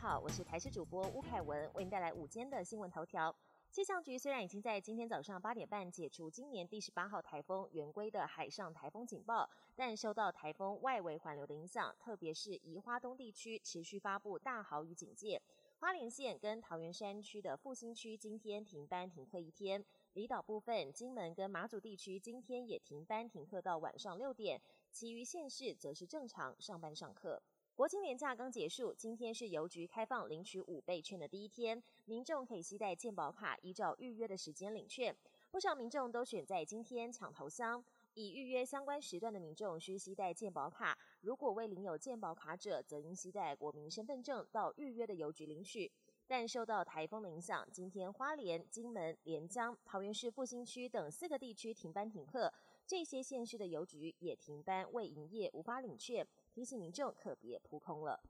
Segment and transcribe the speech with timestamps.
[0.00, 3.36] 好，我是台视主播吴凯文，为您带来午间的新闻头条。
[3.70, 15.42] 气象局虽然已经在今天早上八点半解除今年第十八号台风圆规的海上台风警报，但受到台风外围环流的影响，特别是宜花东地区持续发布大豪雨警戒。
[15.80, 27.42] 花莲县跟桃园山区的复兴区今天停班停课一天，离岛部分金门跟马祖地区今天也停班停课到晚上六点，其余县市则是正常上班上课。
[27.80, 35.16] 国庆年假刚结束，今天是邮局开放领取五倍券的第一天，民众可以携带健保卡，依照预约的时间领券。
[35.50, 37.82] 不少民众都选在今天抢头香。
[38.12, 45.90] 已预约相关时段的民众需携带健保卡，如果未领有健保卡者，则应携带国民身份证到预约的邮局领取。
[46.26, 52.52] 但受到台风的影响，今天花莲、金门、连江、桃园市复兴区等四个地区停班停课，
[52.86, 58.20] 这些县市的邮局也停班未营业，无法领券，提醒民众可别扑空了。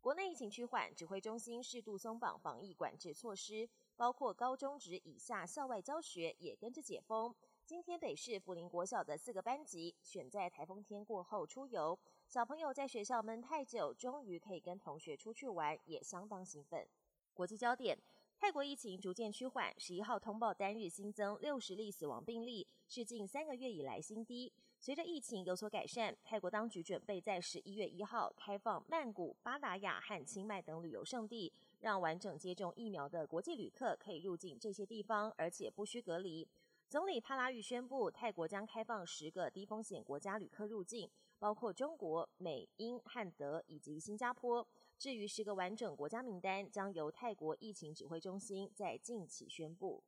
[0.00, 7.32] 国内疫情趋缓，指挥中心适度松绑防疫管制措施，包括高中职以下校外教学也跟着解封。
[7.64, 11.96] 今天北市福林国小的四个班级选在台风天过后出游，
[12.26, 16.84] 小朋友在学校闷太久，终于可以跟同学出去玩，也相当兴奋。
[17.32, 17.96] 国际焦点：
[18.36, 24.52] 泰国疫情逐渐趋缓，十一号通报单日新增六十例死亡病例，是近三个月以来新低。
[24.84, 36.44] 随着疫情有所改善，泰国当局准备在十一月一号开放曼谷、巴达雅和清迈等旅游胜地，让完整接种疫苗的国际旅客可以入境这些地方，而且不需隔离。
[36.88, 44.66] 总理帕拉育宣布，泰国将开放十个低风险国家旅客入境，包括中国、美、英、汉、德以及新加坡。
[44.98, 50.02] 至于十个完整国家名单，将由泰国疫情指挥中心在近期宣布。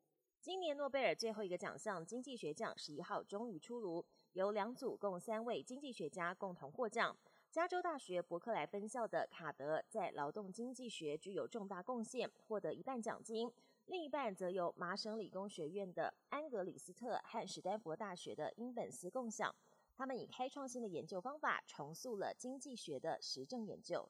[0.44, 7.16] 今年诺贝尔最后一个奖项——经济学奖，十一号终于出炉，由两组共三位经济学家共同获奖。
[7.50, 13.50] 加州大学伯克莱分校的卡德在劳动经济学具有重大贡献，获得一半奖金，
[13.86, 19.50] 另一半则由麻省理工学院的安格里斯特和史丹佛大学的因本斯共享。
[19.96, 24.06] 他们以开创性的研究方法重塑了经济学的实证研究。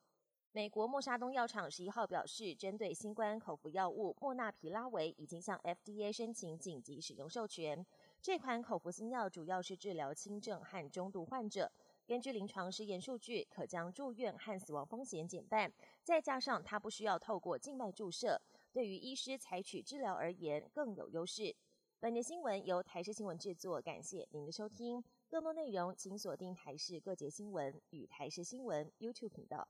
[0.56, 7.84] 美国默沙东药厂十一号表示，针对新冠口服药物莫纳皮拉韦已经向 FDA 申请紧急使用授权。
[8.22, 11.69] 这款口服新药主要是治疗轻症和中度患者。
[12.06, 15.72] 根据临床试验数据，可将住院和死亡风险减半。
[16.04, 18.41] 再加上它不需要透过静脉注射，
[18.72, 21.53] 对于医师采取治疗而言更有优势。
[21.98, 25.03] 本节新闻由台视新闻制作，感谢您的收听。
[25.28, 29.66] 更多内容请锁定台视各节新闻与台视新闻 YouTube 频道。